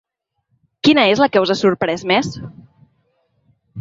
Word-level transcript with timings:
Quina 0.87 1.03
és 1.11 1.21
la 1.23 1.29
que 1.35 1.43
us 1.47 1.53
ha 1.55 1.57
sorprès 1.59 2.07
més? 2.13 2.31